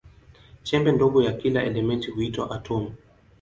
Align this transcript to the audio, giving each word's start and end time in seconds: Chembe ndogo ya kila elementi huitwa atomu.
Chembe 0.63 0.91
ndogo 0.91 1.23
ya 1.23 1.33
kila 1.33 1.63
elementi 1.63 2.11
huitwa 2.11 2.51
atomu. 2.51 2.93